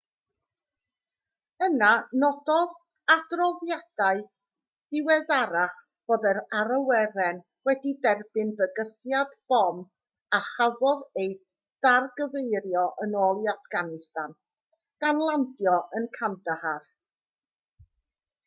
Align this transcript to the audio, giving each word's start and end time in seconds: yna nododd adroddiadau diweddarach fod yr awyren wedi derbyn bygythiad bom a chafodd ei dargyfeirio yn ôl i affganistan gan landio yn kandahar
yna 1.65 1.89
nododd 2.21 2.71
adroddiadau 3.15 4.21
diweddarach 4.95 5.75
fod 6.13 6.25
yr 6.31 6.39
awyren 6.63 7.43
wedi 7.69 7.93
derbyn 8.07 8.55
bygythiad 8.63 9.37
bom 9.55 9.83
a 10.39 10.41
chafodd 10.47 11.05
ei 11.27 11.29
dargyfeirio 11.89 12.87
yn 13.07 13.17
ôl 13.29 13.45
i 13.47 13.51
affganistan 13.57 14.37
gan 15.05 15.23
landio 15.29 15.79
yn 16.01 16.11
kandahar 16.21 16.91